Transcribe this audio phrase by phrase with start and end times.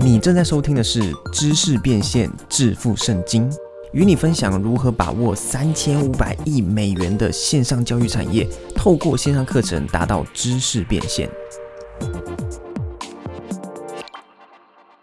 [0.00, 3.50] 你正在收听的是《知识变现致富圣经》，
[3.92, 11.28] 与你分享如何把握三千五百亿美元的线上教育产业，透过线上课程达到知识变现。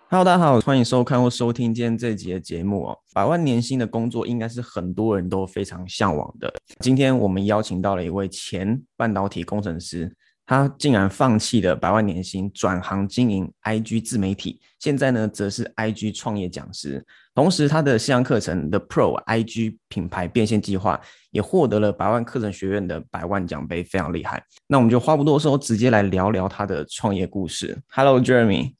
[0.09, 2.97] Hello，大家好，欢迎收看或收听今天这集的节目哦。
[3.13, 6.53] 百万年薪的工作应该是很多人都非常向往的。
[6.79, 10.15] 今天我们邀请到了一位前半导体工程师。
[10.45, 14.61] 他竟然放弃了百万年薪，转行经营 IG 自媒体。
[14.79, 17.03] 现在呢，则是 IG 创业讲师。
[17.33, 24.43] 同时，他的线上课程 The Pro IG 品牌变现计划也获得了百万课程学院的百万奖杯，非常厉害。
[24.67, 27.81] 那我们就话不多说，直接来聊聊他的创业故事。
[27.89, 28.75] Hello Jeremy，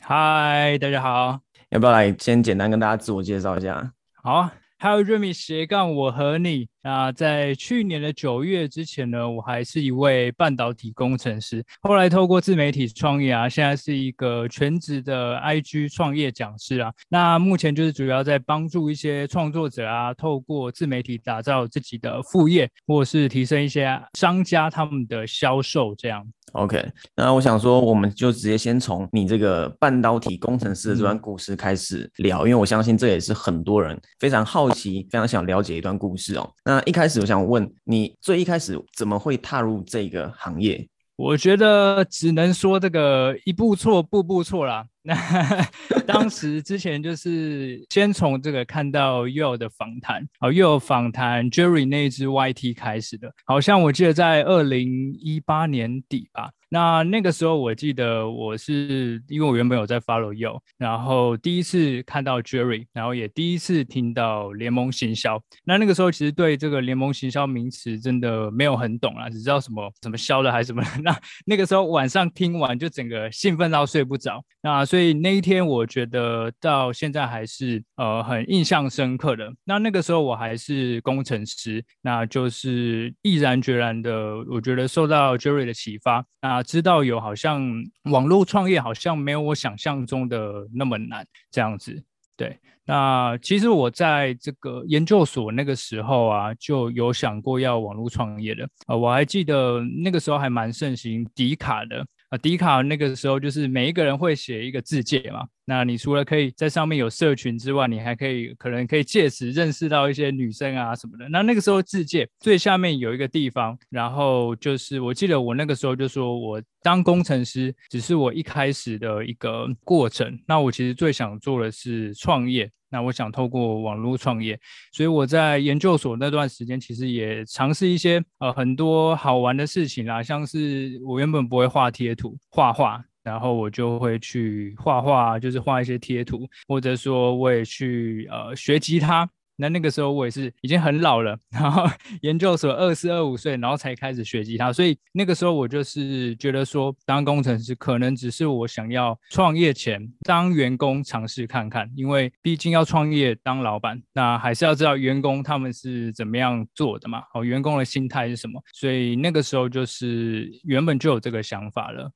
[0.00, 1.40] 嗨，大家好。
[1.70, 3.92] 要不要来先简单跟大家自我介绍一下？
[4.22, 4.50] 好。
[4.80, 11.64] ，Hi，Jeremy，斜杠我和你啊，在去年的九月之前呢，我还是一位半导体工程师。
[11.82, 16.92] 后来透过自媒体创业啊，现在是一个全职的 IG 创业讲师啊。
[17.08, 26.26] 那目前就是主要在帮助一些创作者啊，透过自媒体打造自己的副业，或是提升一些商家他们的销售这样。
[26.52, 26.82] OK，
[27.14, 36.50] 那我想说，我们就直接先从你这个半导体工程师的这段故事开始聊，因为我相信这也是很多人非常好奇、非常想了解一段故事哦。
[36.68, 40.86] 那一开始我想问你，最一开始怎么会踏入这个行业？
[41.16, 44.84] 我觉得只能说这个一步错，步步错啦。
[45.02, 45.14] 那
[46.06, 56.50] 当时之前就是先从这个看到 Yo 的访谈，哦，Yo 访谈 Jerry 那支 YT 开始的，好像我记得在二零一八年底吧。
[56.70, 65.40] 那那个时候我记得我是因为我原本有在 follow Yo，然后第一次看到 Jerry，然后也第一次听到联盟行销。
[65.64, 70.82] 那那个时候其实对这个联盟行销名词真的没有很懂啊，只知道什么什么销的还是什么。
[71.02, 74.44] 那那个时候晚上听完就整个兴奋到睡不着。
[74.60, 79.52] 那所以那一天我觉得到现在还是呃很印象深刻的。
[79.64, 86.62] 那那个时候我还是工程师，那就是毅然决然的，我觉得受到 Jerry 的启发那。
[86.62, 87.70] 知道有好像
[88.04, 92.02] 网络创业好像没有我想象中的那么难这样子，
[92.34, 92.58] 对。
[92.86, 98.96] 那其实我在这个研究所那个时候啊，就有想过要网络创业的啊。
[98.96, 102.06] 我还记得那个时候还蛮盛行迪卡的。
[102.30, 105.46] 啊，迪卡那个时候就是每一个人会写一个字界嘛。
[105.64, 111.26] 那你除了可以在上面有社群之外，你还可以可能可以借此认识到一些女生啊什么的。
[111.30, 120.38] 那那个时候字界最下面有一个地方，然后就是我记得我那个时候就说我当工程师只是我一开始的一个过程。
[120.46, 122.70] 那我其实最想做的是创业。
[122.90, 124.58] 那我想透过网络创业，
[124.92, 139.28] 所以我在研究所那段时间，其实也尝试一些呃很多好玩的事情啦，像是我原本不会画贴图，画画，然后我就会去画画，就是画一些贴图，或者说我也去呃学吉他。
[139.60, 141.84] 那那个时候我也是已经很老了，然后
[142.22, 162.08] 研究所二四二五岁，然后才开始学吉他，所以那个时候我就是觉得说，当工程师可能只是我想要创业前当员工尝试看看，因为毕竟要创业当老板，那还是要知道员工他们是怎么样做的嘛，哦，员工的心态是什么，所以那个时候就是原本就有这个想法了。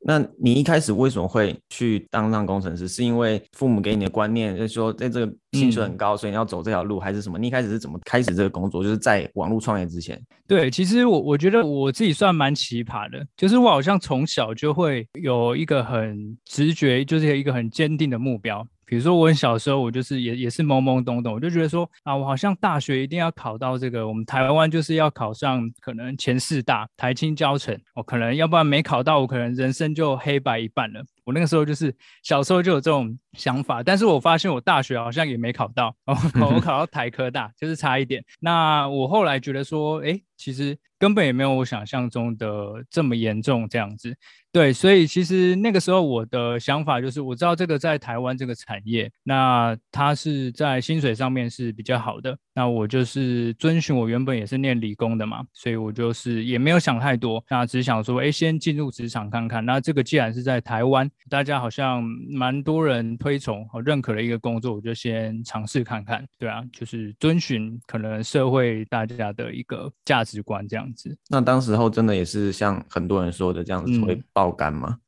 [0.00, 2.86] 那你一开始为什么会去当上工程师？
[2.86, 7.38] 是因为父母给你的观念，就是说在这个薪水很高，所以你要走这条路，还是什么？
[7.38, 8.82] 你一开始是怎么开始这个工作？
[8.82, 10.20] 就是在网络创业之前。
[10.46, 18.66] 对，其实我我觉得我自己算蛮奇葩的，就是我好像从小就会有一个很直觉，就是一个很坚定的目标。
[18.88, 31.04] 比如说我很小时候，我就是也也是懵懵懂懂，我就觉得说啊，我好像大学一定要考到这个，我们台湾就是要考上可能前四大，台清交城，我可能要不然没考到，我可能人生就黑白一半了。
[31.28, 38.24] 我那个时候就是小时候就有这种想法，但是我发现我大学好像也没考到，哦我考到台科大，就是差一点。
[38.40, 44.16] 那我后来觉得说，哎，其实根本也没有我想象中的这么严重这样子。
[44.50, 52.36] 对，所以其实那个时候我的想法就是，我知道这个在台湾这个产业，那它是在薪水上面是比较好的。
[52.54, 59.64] 那我就是遵循我原本也是念理工的嘛，所以我就是也没有想太多，那只想说，哎，先进入职场看看。
[59.64, 66.26] 那这个既然是在台湾，大家好像蛮多人推崇和认可的一个工作，我就先尝试看看。
[66.38, 71.16] 对啊，就是遵循可能社会大家的一个价值观这样子。
[71.28, 74.98] 那当时候真的也是像很多人说的这样子会爆肝吗？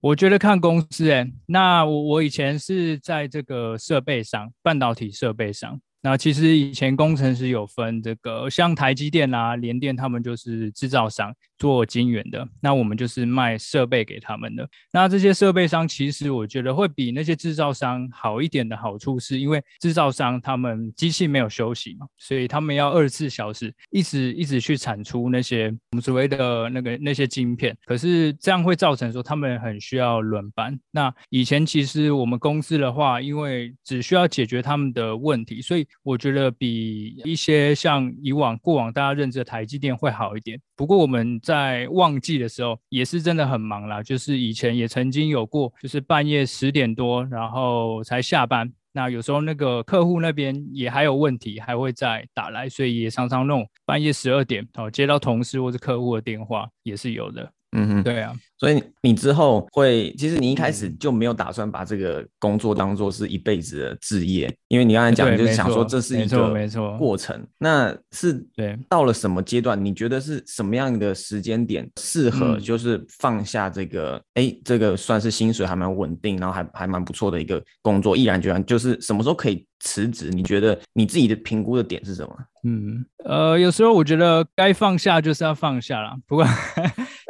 [0.00, 5.80] 我觉得看公司哎，那我我以前是在这个设备上，半导体设备上。
[6.00, 14.68] 那其实以前工程师有分这个，像台积电啊、联电，他们就是制造商，做晶圆的，那我们就是卖设备给他们的。
[14.92, 27.76] 那这些设备商其实我觉得会比那些制造商好一点的好处，是因为制造商他们机器没有休息嘛，所以他们要二十四小时一直一直去产出那些我们所谓的那个那些晶片。
[27.84, 30.78] 可是这样会造成说他们很需要轮班。
[30.90, 40.60] 那以前其实我们公司的话，因为只需要解决他们的问题，所以我觉得比一些像以往过往大家认知的台积电会好一点。
[40.78, 48.72] 不过我们在旺季的时候也是真的很忙啦，就是以前也曾经有过，就是半夜十点多然后才下班。
[48.92, 57.52] 那有时候那个客户那边也还有问题，还会再打来，所以也常常弄半夜十二点哦接到同事或者客户的电话也是有的。
[57.72, 58.34] 嗯哼，对啊。
[58.58, 67.40] 所以你之后会，其实你一开始就没有打算把这个工作当做是一辈子的置业，因为你刚才讲就是想说这是一个没错过程。
[67.58, 69.82] 那是对到了什么阶段？
[69.82, 74.20] 你觉得是什么样的时间点适合就是放下这个？
[74.34, 80.30] 哎，这个算是薪水还蛮稳定，然后还还蛮不错的一个工作，毅然决然就是什么时候可以辞职？
[80.30, 82.36] 你觉得你自己的评估的点是什么？
[82.64, 86.16] 嗯，呃，有时候我觉得该放下就是要放下了。
[86.26, 86.44] 不过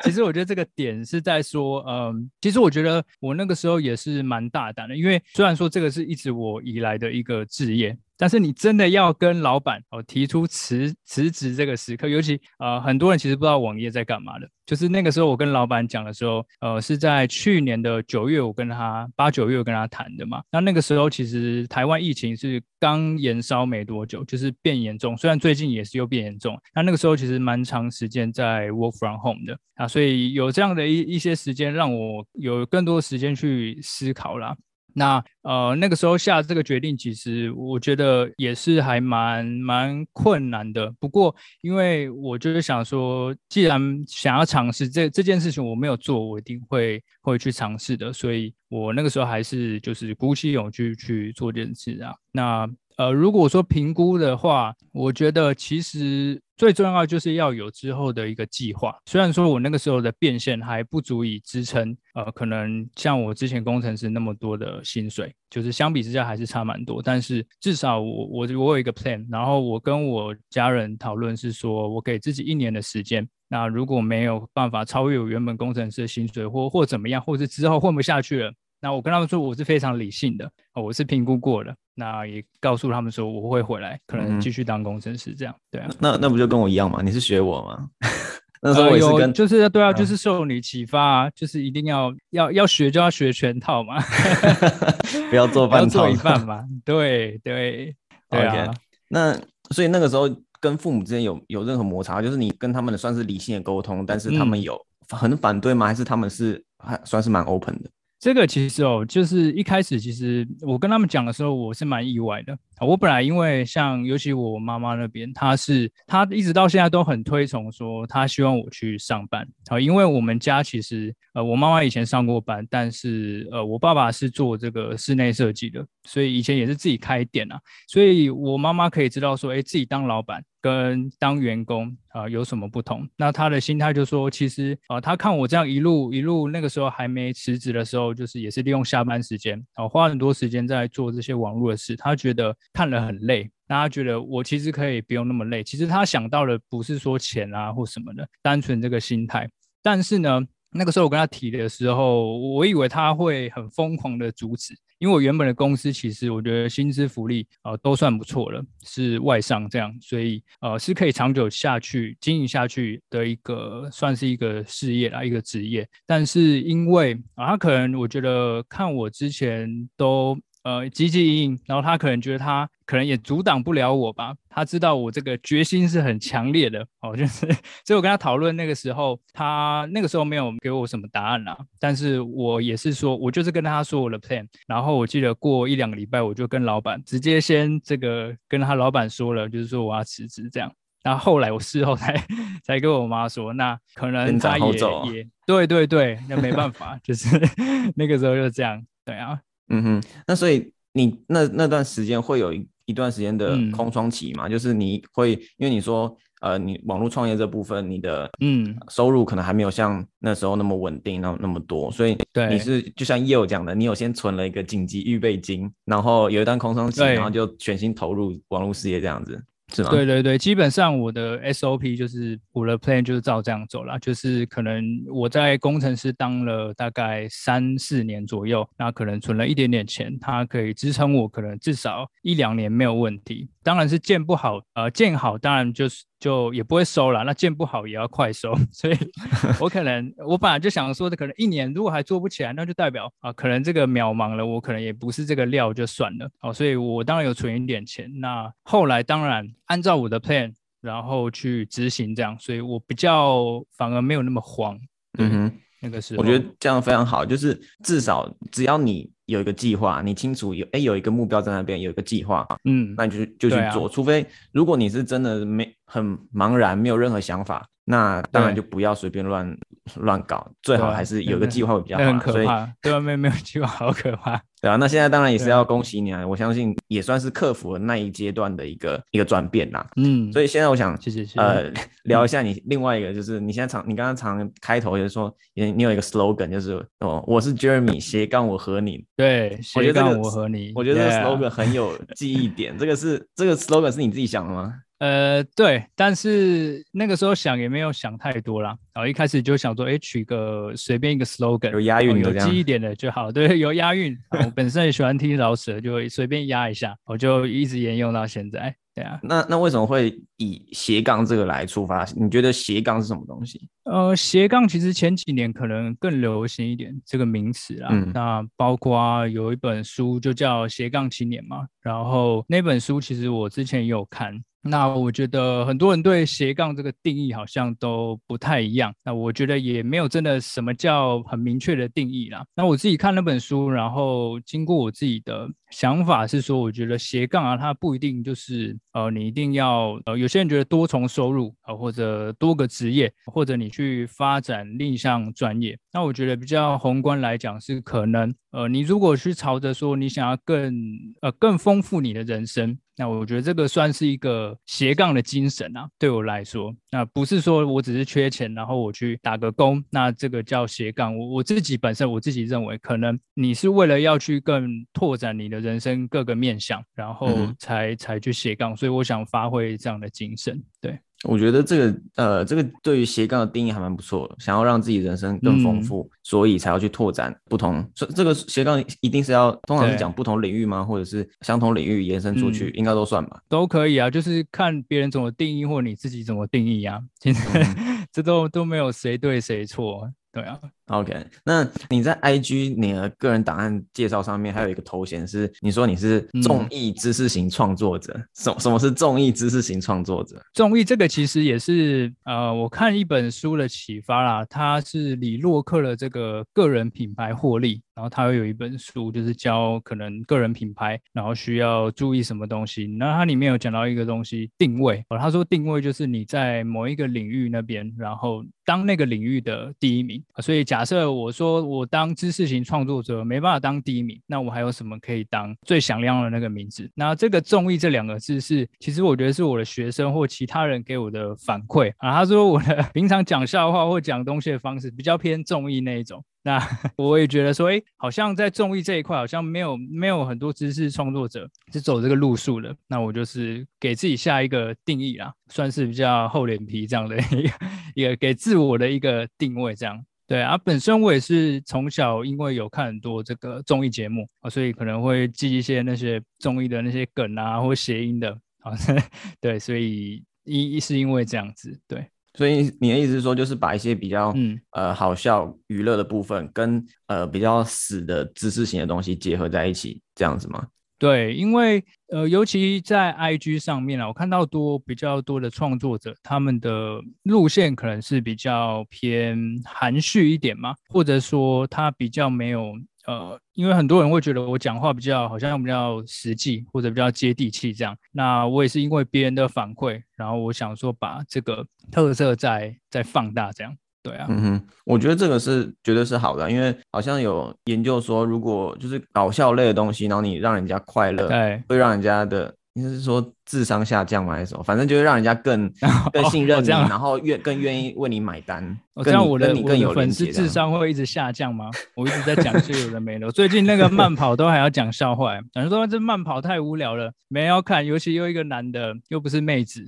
[0.08, 1.19] 其实我觉得这个点是。
[1.20, 7.94] 在说，嗯，其实我觉得我那个时候也是蛮大胆的，因为虽然说这个是一直我以来的一个志业。
[8.19, 14.49] 但是你真的要跟老板哦提出辞辞职这个时刻，尤其呃很多人其实不知道网页在干嘛的。
[14.67, 20.43] 就是那个时候我跟老板讲的时候，呃是在去年的九月，我跟他八九月跟他谈的嘛。
[20.53, 25.17] 那那个时候其实台湾疫情是刚延烧没多久，就是变严重。
[25.17, 34.55] 虽然最近也是又变严重，那那个时候其实蛮长时间在 work from home 的啊，所以有这样的一一些时间让我有更多时间去思考啦。
[34.98, 40.92] 那呃那个时候下这个决定，其实我觉得也是还蛮蛮困难的。
[41.00, 48.12] 不过因为我就是想说，既然想要尝试这这件事情，我没有做，我一定会会去尝试的。
[48.12, 52.12] 所以我那个时候还是就是鼓起勇气去做这件事啊。
[52.32, 56.42] 那呃如果说评估的话，我觉得其实。
[56.58, 58.94] 最重要就是要有之后的一个计划。
[59.06, 67.00] 虽然说我那个时候的变现还不足以支撑，呃，可能像我之前工程师那么多的薪水，就是相比之下还是差蛮多。
[67.00, 73.26] 但是至少我我我有一个 plan，然后我跟我家人讨论是说，我给自己一年的时间。
[73.49, 78.52] 那如果没有办法超越我原本工程师的薪水，或或怎么样，或是之后混不下去了。
[78.81, 81.75] 那我跟他们说，我是非常理性的，我是评估过的。
[81.98, 85.52] 那也告诉他们说，我会回来，可能继续当工程师这样。
[85.68, 87.00] 对啊，那那不就跟我一样吗？
[87.02, 87.90] 你是学我吗？
[88.62, 94.00] 那时候我也是跟，就是对啊，就是受你启发，啊，就是一定要要要学就要学全套嘛
[95.30, 96.64] 不要做半做一半嘛。
[96.84, 97.94] 对对
[98.30, 98.72] 对啊。
[99.08, 99.36] 那
[99.70, 100.28] 所以那个时候
[100.60, 105.86] 跟父母之间有有任何摩擦，就是你跟他们的算是理性的沟通，但是他们有很反对吗？
[105.86, 107.90] 还是他们是还算是蛮 open 的？
[108.19, 112.59] 这个其实哦，就是一开始其实我跟他们讲的时候，我是蛮意外的。
[112.80, 119.80] 我本来因为像尤其我妈妈那边，她是她一直到现在都很推崇说，她希望我去上班啊。
[119.80, 127.60] 因为我们家其实呃，我妈妈以前上过班，但是呃，我爸爸是做这个室内设计的，所以以前也是自己开店啊。
[127.88, 130.42] 所以我妈妈可以知道说，哎，自己当老板。
[130.60, 133.08] 跟当员工啊有什么不同？
[133.16, 141.94] 那她的心态就说，其实啊，她看我这样一路一路，那个时候还没辞职的时候，就是也是利用下班时间啊，花很多时间在做这些网络的事。
[141.94, 145.65] 她觉得看了很累，那他觉得我其实可以不用那么累。
[145.65, 149.48] 其实他想到的不是说钱啊或什么的，单纯这个心态。
[149.82, 154.75] 但是呢，那个时候我跟他提的时候，我以为他会很疯狂的阻止。
[154.98, 165.89] 因为我原本的公司其实我觉得薪资福利呃都算不错了，是外商这样，所以呃是可以长久下去经营下去的一个算是一个事业啦，一个职业。
[166.05, 170.37] 但是因为啊，他可能我觉得看我之前都。
[170.65, 174.34] 呃，积极应，然后他可能觉得他可能也阻挡不了我吧。
[174.50, 177.46] 他知道我这个决心是很强烈的哦，就是，
[177.86, 181.56] 所以我跟他讨论那个时候，他那个时候没有给我什么答案啦。
[181.79, 184.46] 但是我也是说，我就是跟他说我的 plan。
[184.67, 190.70] 然后我记得过一两个礼拜，我就跟老板直接先这个跟他老板说了，就是说我要辞职这样。
[191.03, 192.15] 然后后来我事后才
[192.65, 194.67] 才跟我妈说，那可能他也
[195.15, 197.41] 也对对对，那没办法，就是
[197.94, 199.38] 那个时候就这样，对啊。
[199.69, 204.48] 嗯哼，那所以你那那段时间会有一一段时间的空窗期嘛？
[204.48, 208.77] 就是你会因为你说呃，你网络创业这部分，你的嗯。
[208.89, 212.17] 收入可能还没有像那时候那么稳定，那那么多，所以
[212.48, 219.39] 你是就像叶友讲的，你有先存了一个紧急预备金，然后有一段空窗期，然后就全心投入网络事业这样子。
[219.75, 219.91] 是吗？
[219.91, 224.82] 对对对，基本上我的 SOP 就是我的 plan 就是照这样走了，就是可能
[225.13, 233.48] 我在工程师当了大概三四年左右，那可能存了一点点钱，它可以支撑我可能至少一两年没有问题。
[233.63, 238.96] 当然是建不好，呃，建好当然就是就也不会收了，那建不好也要快收， 所以
[239.60, 254.79] 我可能我本来就想说的，可能一年如果还做不起来，那就代表啊，可能这个渺茫了，我可能也不是这个料就算了哦，所以我当然有存一点钱，那后来当然按照我的 plan，然后去执行这样，所以我比较反而没有那么慌，
[255.19, 255.53] 嗯哼。
[255.81, 263.89] 那个时候我觉得这样非常好，就是至少只要你有一个计划，你清楚有哎有一个目标在那边，有一个计划，嗯，那你就就去做。
[263.89, 269.56] 除非如果你是真的没很茫然，没有任何想法，那当然就不要随便乱
[269.96, 276.26] 乱搞，最好还是有个计划会比较好很可怕，对啊，没有没有计划好可怕，对啊，那现在当然也是要恭喜你啊！
[276.26, 279.86] 我相信也算是克服了那一阶段的一个一个转变啦。
[279.96, 281.72] 嗯，所以现在我想谢谢呃，
[282.04, 289.02] 聊一下你另外一个，就是你现在常，你刚刚常开头就是说，你你有一个 slogan，就是哦，我是 Jeremy 斜杠我和你。
[289.16, 292.76] 对，斜杠我和你，我觉得这个 slogan 很有记忆点。
[292.76, 294.74] 这个是这个 slogan 是你自己想的吗？
[294.98, 304.12] 呃，对，但是那个时候想也没有想太多啦，然后一开始就想说，哎，取个随便一个 slogan，有押韵哦有记忆点的就好，对，有押韵。
[304.31, 308.74] 啊我本身也喜欢听饶舌，就随便押一下，我就一直沿用到现在。
[308.93, 312.05] 对啊，那那为什么会以斜杠这个来出发？
[312.17, 313.69] 你觉得斜杠是什么东西？
[313.90, 317.88] 呃，斜杠其实前几年可能更流行一点这个名词啦。
[317.90, 324.38] 嗯那包括有一本书就叫《斜杠青年》嘛，然后那本书其实我之前也有看。
[324.60, 328.92] 那我觉得很多人对斜杠这个定义好像都不太一样。
[329.04, 332.44] 那我觉得也没有真的什么叫很明确的定义啦。
[332.56, 345.78] 那我自己看那本书，然后经过我自己的想法是说，我觉得斜杠啊，它不一定就是呃，你一定要呃，有些人觉得多重收入啊、或者多个职业，或者你去发展另一项专业。
[345.93, 350.74] 那我觉得比较宏观来讲是可能呃，你如果去朝着说你想要更
[351.22, 352.76] 呃更丰富你的人生。
[352.98, 361.17] 那我觉得这个算是一个斜杠的精神啊，对我来说，那不是说我只是缺钱，然后我去打个工，那这个叫斜杠。
[361.17, 370.98] 我我自己本身我自己认为，可能你是为了要去更拓展你的人生各个面向，然后嗯才、才去斜杠，所以我想发挥这样的精神，对。
[371.25, 374.37] 我觉得这个呃，这个对于斜杠的定义还蛮不错的。
[374.39, 377.84] 想要让自己人生更丰富，所以才要去拓展不同。
[377.94, 380.84] 这这个斜杠一定是要通常是讲不同领域吗？
[380.84, 383.41] 或者是相同领域延伸出去，嗯应该都算吧？
[383.48, 387.01] 都可以啊，就是看别人怎么定义，或你自己怎么定义啊。
[387.19, 390.58] 其实、嗯 这都都没有谁对谁错，对啊。
[390.88, 391.14] OK，
[391.44, 398.18] 那你在 IG 你的个人档案介绍上面还有一个头衔是，你说你是嗯综艺知识型创作者。
[398.34, 400.40] 什、什么是综艺知识型创作者？
[400.54, 412.86] 综艺这个其实也是呃，我看一本书的启发啦，它是李洛克的这个个人品牌获利，然后他会有一本书就是教可能个人品牌，然后需要注意什么东西。
[412.86, 420.22] 那它里面有讲到一个东西定位，哦，他说定位就是你在某一个领域那边，然后当那个领域的第一名。
[420.32, 426.89] 啊所以假假设我说我当知识型创作者没办法当第一名，那我还有什么可以当最响亮的那个名字？
[426.94, 432.13] 那这个综艺这两个字是，其实我觉得是我的学生或其他人给我的反馈啊。
[432.13, 436.25] 他说我的 平常讲笑话或讲东西的方式比较偏综艺那一种。
[436.44, 436.63] 那
[436.97, 442.73] 我也觉得说，哎，好像在综艺这一块，好像没有没有很多知识创作者是走这个路数的。
[442.87, 447.51] 那我就是给自己下一个定义啦，算是比较厚脸皮这样的 一个
[447.97, 450.01] 一个给自我的一个定位这样。
[450.29, 458.31] 对啊，本身我也是从小因为有看很多这个综艺节目啊，所以可能会记一些那些综艺的那些梗啊或谐音的
[458.61, 458.73] 啊，
[459.41, 470.67] 对，所以一是因为这样子，对，所以你的意思是说，就是把一些比较、嗯呃好笑娱乐的部分，跟呃比较死的知识型的东西结合在一起，这样子吗？
[470.98, 482.72] 对，因为呃，尤其在 IG 上面啊，我看到多比较多的创作者，他们的路线可能是比较偏含蓄一点嘛，或者说他比较没有
[483.06, 487.96] 呃，因为很多人会觉得我讲话比较好像比较实际或者比较接地气这样。
[488.10, 493.72] 那我也是因为别人的反馈，然后我想说把这个特色再再放大这样。
[494.02, 504.35] 对啊，嗯哼，我觉得这个是绝对是好的，因为好像有研究说，如果就是搞笑类的东西，然后你让人家快乐，对，会让人家的你是说智商下降吗？
[504.35, 504.63] 还是什么？
[504.63, 505.69] 反正就是让人家更
[506.13, 508.79] 更信任你，然后愿更愿意为你买单。
[509.03, 511.70] 这样我的你更有粉丝智商会一直下降吗？
[511.97, 513.31] 我一直在讲些有的没的。
[513.33, 517.85] 最近那个慢跑都还要讲笑话，有人说这慢跑太无聊了，没人要看。
[517.85, 519.85] 尤其又一个男的，又不是妹子，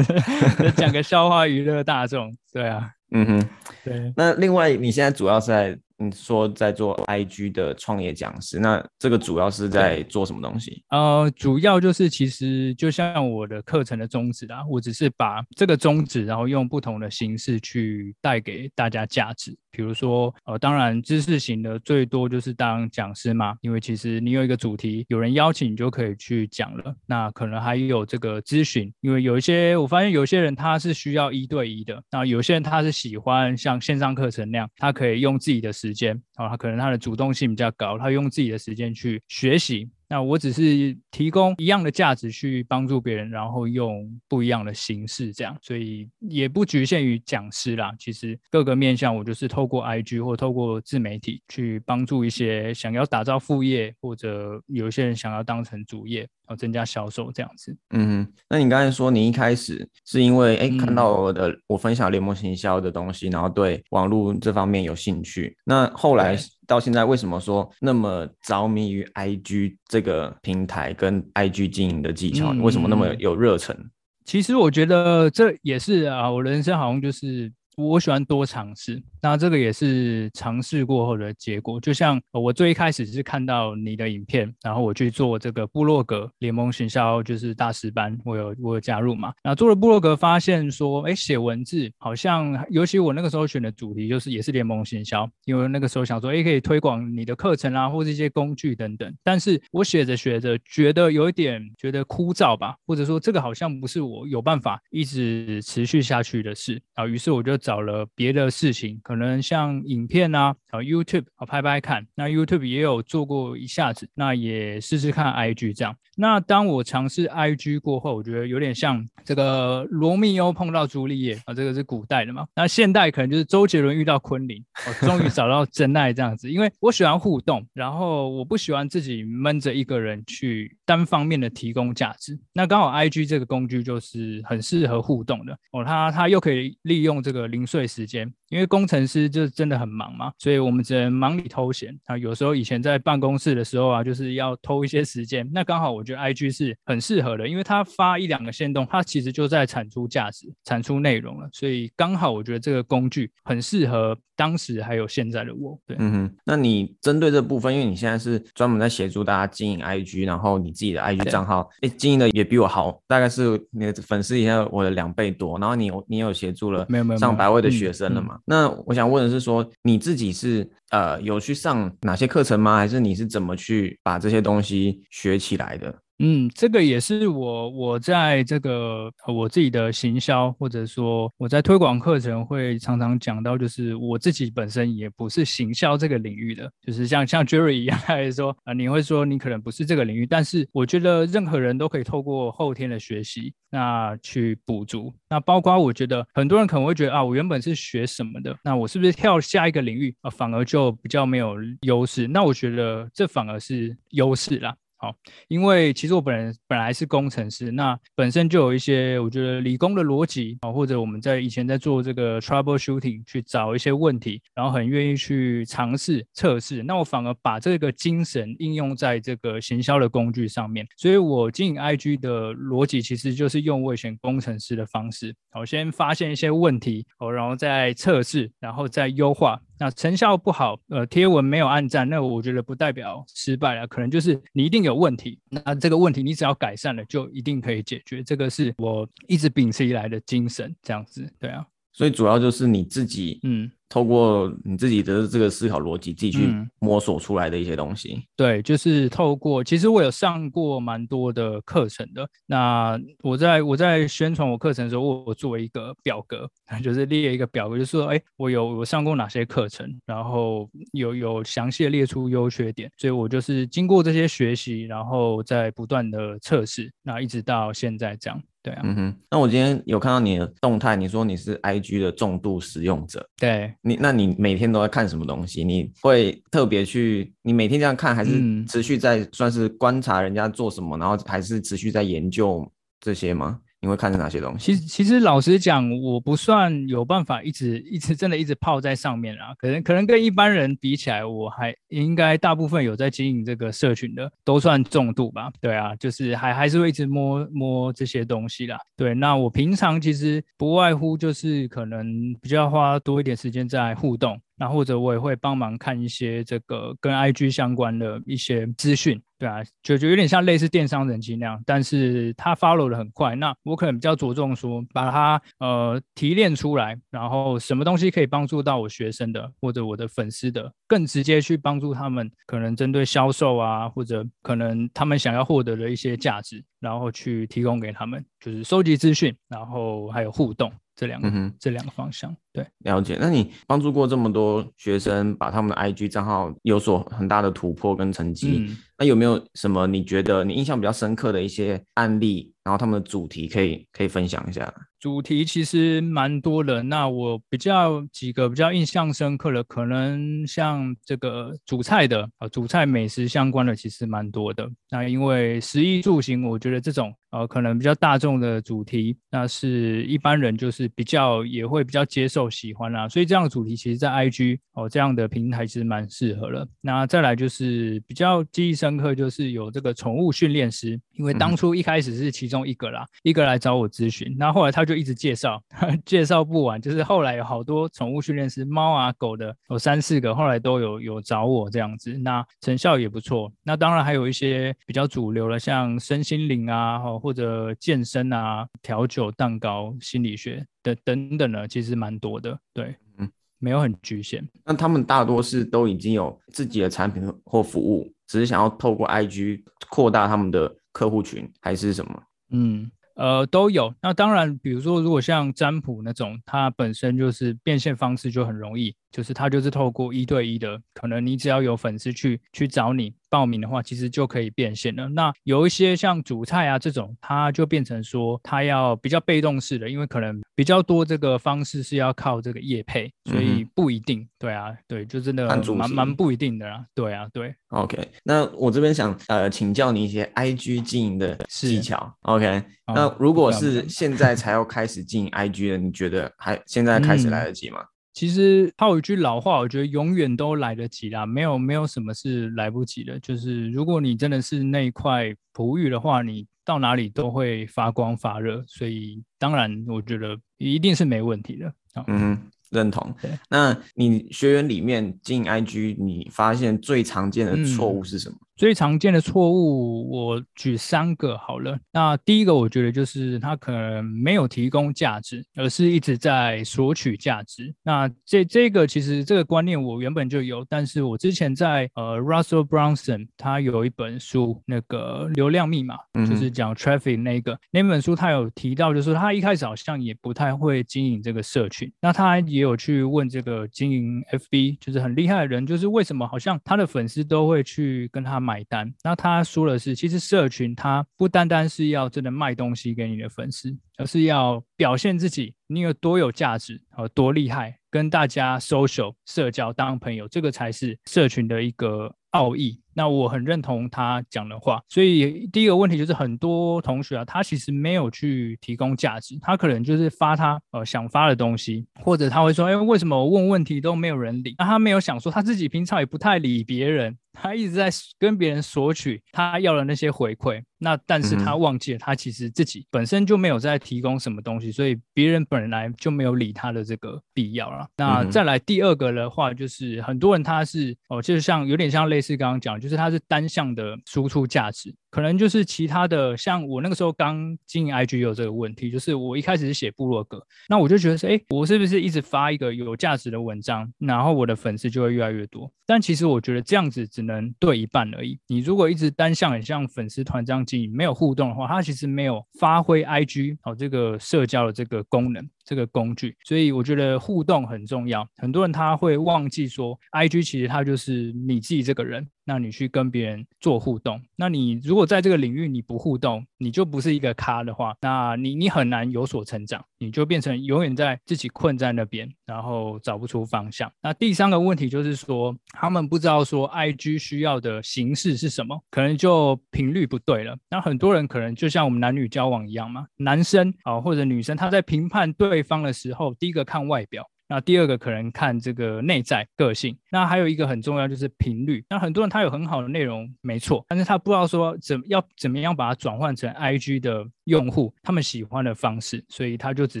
[0.76, 2.34] 讲个笑话娱乐大众。
[2.52, 3.48] 对啊，嗯哼，
[3.84, 4.12] 对。
[4.16, 5.78] 那另外，你现在主要是在。
[6.06, 10.82] 你说在做 IG 的创业讲师，那这个主要是在做什么东西？
[10.90, 19.56] 呃，主要就是其实就像我的课程的宗旨啊，我只是把这个宗旨，然后用不同的形式去带给大家价值。
[19.74, 26.94] 比如说，呃，当然知识型的最多就是当讲师嘛，因为其实你有一个主题，有人邀请你就可以去讲了。
[27.06, 39.90] 那可能还有这个咨询，因为有一些我发现有些人他是需要一对一的，那有些人他是喜欢像线上课程那样，他可以用自己的时间，啊，他可能他的主动性比较高，他用自己的时间去学习。
[40.08, 47.92] 那我只是提供一样的价值去帮助别人，然后用不一样的形式这样，所以也不局限于讲师啦。
[47.98, 56.28] 其实各个面向，我就是透过 IG 或透过自媒体去帮助一些想要打造副业，或者有一些人想要当成主业。
[56.46, 57.74] 然后，增加销售这样子。
[57.94, 65.56] 嗯，那你刚才说你一开始是因为哎看到我的我分享联盟行销的东西，然后对网络这方面有兴趣。
[65.64, 72.50] 那后来到现在为什么说那么着迷于 IG 这个平台跟 IG 经营的技巧？
[72.60, 73.76] 为什么那么有热忱？
[74.24, 79.02] 其实我觉得这也是啊，我人生好像就是我喜欢多尝试。
[79.20, 89.32] 那这个也是尝试过后的结果，就像我最一开始是看到你的影片，然后我去做这个部落格联盟行销，就是大师班，我有我有加入嘛。
[89.42, 99.10] 那做了部落格，发现说，哎，写文字好像，尤其我那个时候选的主题就是也是联盟行销，因为那个时候想说，哎，可以推广你的课程啊，或者一些工具等等。
[99.22, 107.06] 但是我写着写着，觉得有一点觉得枯燥吧，或者说这个好像不是我有办法一直持续下去的事啊。
[107.06, 109.00] 于是我就找了别的事情。
[109.02, 115.96] 可能像影片啊，啊 YouTube 啊拍拍看，那 YouTube 也有做过一下子，那也试试看 IG 这样。
[116.16, 122.46] 那当我尝试 IG 过后，我觉得有点像这个罗密欧碰到朱丽叶啊，这个是古代的嘛。
[122.54, 126.48] 那现代可能就是周杰伦遇到昆凌，我终于找到真爱这样子。
[126.48, 132.38] 因为我喜欢互动，然后我不喜欢自己闷着一个人去单方面的提供价值。
[132.52, 138.34] 那刚好 IG 这个工具就是很适合互动的哦，它它又可以利用这个零碎时间。
[138.54, 142.16] 因为工程师就真的很忙嘛，所以我们只能忙里偷闲啊。
[142.16, 145.44] 有时候以前在办公室的时候啊，就是要偷一些时间。
[145.52, 151.48] 那刚好我觉得 IG 是很适合的，因为它发一两个线动，它其实就在产出价值、产出内容了。
[151.52, 155.76] 所以刚好我觉得这个工具很适合当时还有现在的我。
[155.84, 156.36] 对，嗯哼。
[156.44, 165.58] 那你针对这部分，因为你现在是专门在协助大家经营 IG，然后你自己的 IG 账号，哎，经营的也比我好，大概是你的粉丝也有我的两倍多。
[165.58, 166.86] 然后你有你有协助了
[167.18, 168.38] 上百位的学生了嘛？
[168.44, 172.76] 那我想问的是，说你自己是呃有去上哪些课程吗？
[172.76, 176.03] 还是你是怎么去把这些东西学起来的？
[176.20, 195.12] 嗯，这个也是我我在这个我自己的行销，或者说我在推广课程会常常讲到，就是我自己本身也不是行销这个领域的，就是像像 Jerry 一样，还是说啊，你会说你可能不是这个领域，但是我觉得任何人都可以透过后天的学习，那去补足。
[195.28, 202.28] 那包括我觉得很多人可能会觉得啊，我原本是学什么的，那我是不是跳下一个领域啊，反而就比较没有优势？
[202.28, 204.76] 那我觉得这反而是优势啦。
[205.04, 205.14] 好，
[205.48, 229.60] 因为其实我本人本来是工程师，那本身就有一些我觉得理工的逻辑啊，或者我们在以前在做这个 trouble shooting 去找一些问题，然后很愿意去尝试测试，那我反而把这个精神应用在这个行销的工具上面，所以我经营 IG 的逻辑其实就是用我以前工程师的方式，我先发现一些问题哦，然后再测试，然后再优化。
[229.78, 235.38] 那成效不好，呃，贴文没有按赞，那我觉得不代表失败了，可能就是你一定有问题。
[235.50, 238.22] 那这个问题你只要改善了，就一定可以解决。
[238.22, 241.66] 这个是我一直秉持以来的精神，这样子，对啊。
[241.92, 243.70] 所以主要就是你自己，嗯。
[243.88, 246.48] 透过你自己的这个思考逻辑，自己去
[246.80, 248.24] 摸索出来的一些东西。
[248.36, 252.26] 对，就是透过，其实我有上过蛮多的课程的。
[252.46, 256.48] 那我在我在宣传我课程的时候，我我做一个表格，
[256.82, 262.90] 就是列一个表格，就是说，哎，我有我上过哪些课程，然后有有详细的列出优缺点。
[262.96, 268.42] 所以我就是经过这些学习，然后再不断的测试，那一直到现在这样。
[268.62, 269.16] 对啊，嗯哼。
[269.30, 273.28] 那我今天有看到你的动态，你说你是 IG 的重度使用者。
[273.36, 273.74] 对。
[273.84, 275.62] 你那你每天都在看什么东西？
[275.62, 277.34] 你会特别去？
[277.42, 282.66] 你每天这样看，还是嗯持续在算是观察人家做什么，然后还是持续在研究
[282.98, 283.60] 这些吗？
[283.84, 284.74] 你会看是哪些东西？
[284.74, 289.54] 其实其实老实讲，我不算有办法一直一直真的一直泡在上面啦。
[289.58, 295.52] 可能可能跟一般人比起来，我还应该大部分有在经营这个社群的，都算重度吧。
[295.60, 298.78] 对啊，就是还还是会一直摸摸这些东西啦。
[298.96, 304.40] 对，那我平常其实不外乎就是可能比较花多一点时间在互动。
[304.56, 313.34] 那或者我也会帮忙看一些这个跟 IG 相关的一些资讯，对啊，就就有点像类似电商人机那样，但是它 follow 的很快。
[313.34, 332.66] 那我可能比较着重说，把它呃提炼出来，然后什么东西可以帮助到我学生的或者我的粉丝的，更直接去帮助他们，可能针对销售啊，或者可能他们想要获得的一些价值，然后去提供给他们，就是收集资讯，然后还有互动这两个、嗯，这两个方向，对。
[332.78, 333.18] 了解。
[333.20, 344.72] 那你帮助过这么多学生，把他们的 IG 账号有所很大的突破跟成绩，嗯那有没有什么你觉得你印象比较深刻的一些案例，然后他们的主题可以可以分享一下？
[345.00, 354.66] 主题其实蛮多的，那我比较几个比较印象深刻的，可能像这个主菜的啊，主菜美食相关的其实蛮多的。
[354.90, 366.66] 那因为食衣住行，我觉得这种呃可能比较大众的主题，那是一般人就是比较也会比较接受喜欢啦、所以这样的主题其实在 IG 哦这样的平台其实蛮适合了。
[366.80, 375.58] 那再来就是比较记忆深刻，就是有这个宠物训练师，因为当初一开始是其中一个啦，一个来找我咨询，那后来他就一直介绍，
[376.04, 383.50] 介绍不完，就是后来有好多宠物训练师，猫啊狗的有三四个，后来都有有找我这样子，那成效也不错。
[383.62, 394.46] 那当然还有一些比较主流的，像身心灵啊，哦或者健身啊、调酒、蛋糕、心理学的等等的，其实蛮多的，对，嗯，没有很局限。
[394.62, 402.22] 那他们大多是都已经有自己的产品或服务，只是想要透过 IG 扩大他们的客户群，还是什么？
[402.50, 403.92] 嗯，呃，都有。
[404.00, 415.08] 那当然，比如说，如果像占卜那种，它本身就是变现方式就很容易，就是它就是透过一对一的，可能你只要有粉丝去去找你报名的话，其实就可以变现了。
[415.08, 424.24] 那有一些像主菜啊这种，它就变成说它要比较被动式的，因为可能比较多这个方式是要靠这个业配，所以不一定。
[424.38, 426.84] 对啊，对，就真的蛮蛮不一定的啦。
[426.94, 427.52] 对啊，对。
[427.70, 432.14] OK，那我这边想呃请教你一些 IG 经营的技巧。
[432.20, 437.80] OK，、哦那如果是现在才要开始经营 IG 的，你觉得还现在开始来得及吗？
[438.14, 443.18] 其实套一句老话，我觉得永远都来得及啦，没有没有什么是来不及的。
[443.18, 448.64] 就是如果你真的是那一块璞玉的话，你到哪里都会发光发热。
[448.68, 451.74] 所以当然，我觉得一定是没问题的。
[452.06, 452.38] 嗯，
[452.70, 453.30] 认同对。
[453.50, 458.36] 那你学员里面进 IG，你发现最常见的错误是什么？
[458.56, 461.76] 最常见的错误，我举三个好了。
[461.92, 467.74] 那第一个，我觉得就是他可能没有提供价值，而是一直在索取价值。
[467.82, 481.90] 那这这个其实这个观念我原本就有，但是我之前在呃 Russell Brunson 他有一本书，那个流量密码，就是讲 traffic 那个那本书，他有提到，就是他一开始好像也不太会经营这个社群。
[482.00, 488.92] 那他也有去问这个经营 FB，就是很厉害的人，就是为什么好像他的粉丝都会去跟他买单？
[489.02, 502.80] 那他说的是，其实社群它不单单是要真的卖东西给你的粉丝，而是要表现自己，你有多有价值，呃，多厉害，跟大家 social 社交当朋友，这个才是社群的一个奥义。
[502.96, 514.54] 那我很认同他讲的话，所以第一个问题就是很多同学啊，他其实没有去提供价值，他可能就是发他呃想发的东西，或者他会说，哎，为什么我问问题都没有人理？
[514.58, 527.86] 那他没有想说他自己平常也不太理别人，他一直在跟别人索取他要的那些回馈，那但是他嗯忘记了他其实自己本身就没有在提供什么东西，所以别人本来就没有理他的这个必要了。
[527.96, 545.70] 那再来第二个的话，就是很多人他是哦，就是像有点像类似刚刚讲，就是他是单向的输出价值，可能就是其他的，像我那个时候刚经营 IG 有这个问题，就是我一开始是写部落格，那我就觉得是，哎，我是不是一直发一个有价值的文章，然后我的粉丝就会越来越多？
[545.86, 548.36] 但其实我觉得这样子只能对一半而已。
[548.48, 555.48] 你如果一直单向很像粉丝团这样经营，没有互动的话，它其实没有发挥 IG 哦这个社交的这个功能。
[555.64, 558.26] 这个工具，所以我觉得互动很重要。
[558.36, 562.26] 很多人他会忘记说，IG 其实它就是你自己这个人。
[562.46, 573.90] 那你去跟别人做互动，那你如果在这个领域你不互动，你就不是一个咖的话，那你你很难有所成长，你就变成永远在自己困在那边，然后找不出方向。
[574.02, 580.54] 那第三个问题就是说，他们不知道说 IG 需要的形式是什么，可能就频率不对了。
[580.68, 587.28] 那很多人可能就像我们男女交往一样嘛，男生啊或者女生他在评判对方的时候，第一个看外表。
[587.46, 591.84] 那第二个可能看这个内在个性，那还有一个很重要就是频率。
[591.90, 600.00] 那很多人他有很好的内容，没错，但是他不知道说怎要怎么样把它转换成 IG 的用户他们喜欢的方式，所以他就只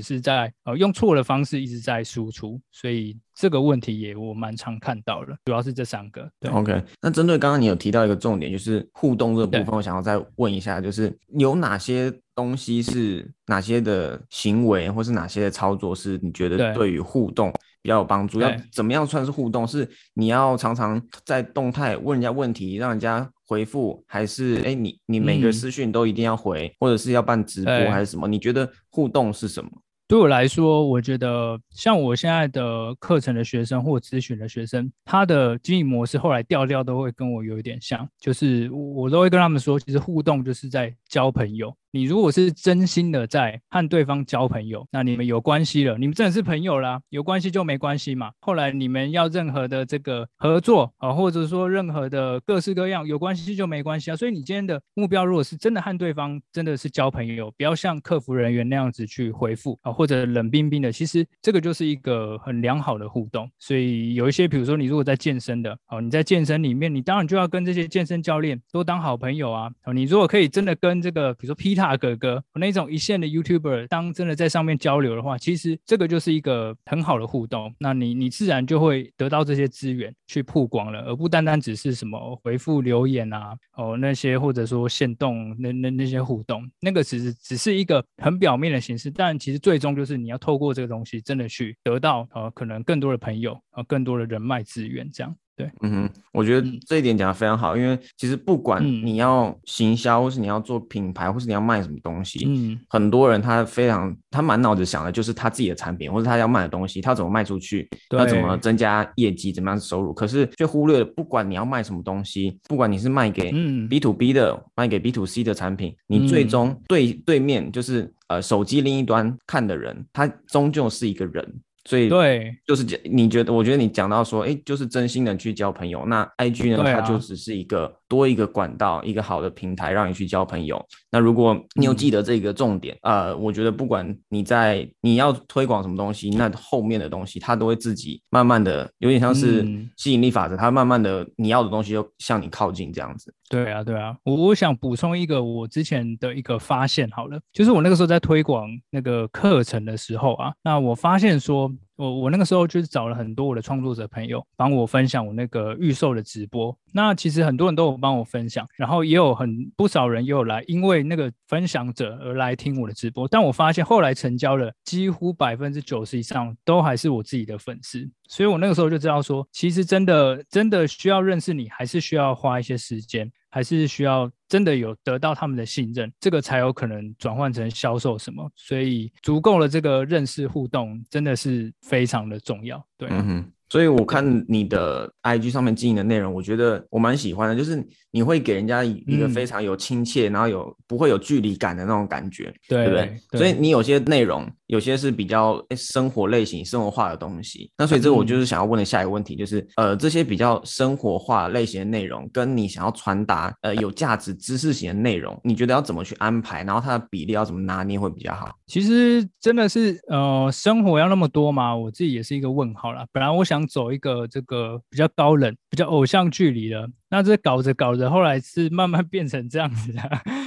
[0.00, 6.26] 是在呃用错的方式一直在输出，所以这个问题也我蛮常看到了，主要是这三个。
[6.40, 6.82] 对，OK。
[7.02, 12.10] 那针对刚刚你有提到一个重点，就是互动这个部分，我想要再问一下，就是有哪些？
[12.34, 18.40] 东西是哪些的行为，或是哪些的操作是你觉得对于互动比较有帮助？
[18.40, 19.66] 要怎么样算是互动？
[19.66, 28.26] 是你要常常在动态问人家问题，让人家回复，还是哎你你每个私讯都一定要回，或者是要办直播还是什么？
[28.26, 29.70] 你觉得互动是什么？
[30.06, 41.74] 对我来说，我觉得像我现在的课程的学生或咨询的学生，他的经营模式后来调调都会跟我有一点像，就是我都会跟他们说，其实互动就是在交朋友。
[41.94, 48.32] 你如果是真心的在和对方交朋友，那你们有关系了，你们真的是朋友啦，有关系就没关系嘛。
[48.40, 54.16] 后来你们要任何的这个合作啊，或者说任何的各式各样有关系就没关系啊。
[54.16, 63.48] 所以你今天的目标如果是真的和对方真的是交朋友，不要像客服人员那样子去回复啊，或者冷冰冰的，其实这个就是一个很良好的互动。
[63.60, 69.70] 所以有一些，比如说你如果在健身的哦，你在健身里面，你当然就要跟这些健身教练都当好朋友啊。
[69.84, 77.74] 哦，你如果可以真的跟这个，比如说 Peter 大哥哥那种一线的 YouTuber，当真的在上面交流的话，其实这个就是一个很好的互动。
[77.78, 89.10] 那你你自然就会得到这些资源去曝光了，而不单单只是什么回复留言啊，哦那些或者说线动那那那些互动，那个只是只是一个很表面的形式。
[89.10, 95.36] 但其实最终就是你要透过这个东西，真的去得到呃可能更多的朋友，呃更多的人脉资源这样。
[95.56, 113.52] 对，嗯哼，我觉得这一点讲的非常好，因为其实不管你要行销，或是你要做品牌，或是你要卖什么东西，嗯，很多人他非常他满脑子想的就是他自己的产品，或者他要卖的东西，他怎么卖出去，要怎么增加业绩，怎么样收入，可是却忽略了，不管你要卖什么东西，不管你是卖给
[113.88, 121.60] B to B 的，卖给 B to C 的产品，你最终对对面就是呃手机另一端看的人，他终究是一个人。
[121.86, 123.52] 所以对，就是讲，你觉得？
[123.52, 126.06] 我觉得你讲到说，哎，就是真心的去交朋友。
[126.06, 130.82] 那 I G 呢，它就只是一个多一个管道，一个好的平台，让你去交朋友。
[131.10, 139.62] 那如果你有记得这个重点，呃，我觉得不管你在你要推广什么东西，那后面的东西它都会自己慢慢的，有点像是
[139.98, 143.30] 吸引力法则，它慢慢的你要的东西就向你靠近这样子。
[143.54, 168.10] 对啊，对啊，我我想补充一个我之前的一个发现，好了，就是我那个时候在推广那个课程的时候啊，那我发现说，我我那个时候就是找了很多我的创作者朋友帮我分享我那个预售的直播，那其实很多人都有帮我分享，然后也有很不少人也有来，因为那个分享者而来听我的直播，但我发现后来成交了几乎百分之九十以上都还是我自己的粉丝。
[168.26, 178.50] 所以我那个时候就知道说，其实真的真的需要认识你，还是需要花一些时间，还是需要真的有得到他们的信任，这个才有可能转换成销售什么。
[178.56, 182.84] 所以足够了，这个认识互动真的是非常的重要。
[182.98, 183.08] 对。
[183.12, 193.16] 嗯哼所以我看你的 IG 上面经营的内容，我觉得我蛮喜欢的，就是你会给人家一个非常有亲切，然后有不会有距离感的那种感觉，对不对？
[193.32, 197.70] 所以你有些内容，有些是比较生活类型、生活化的东西。
[197.78, 206.62] 那所以这我就是想要问的下一个问题，就是呃，这些比较生活化类型的内容，跟你想要传达呃有价值知识型的内容，你觉得要怎么去安排？
[206.64, 208.54] 然后它的比例要怎么拿捏会比较好？
[208.66, 211.74] 其实真的是呃，生活要那么多吗？
[211.76, 213.04] 我自己也是一个问号啦。
[213.12, 213.64] 本来我想。
[213.74, 220.00] 走一个这个比较高冷、比较偶像距离的，那这搞着搞着，后来是慢慢变成这样子的，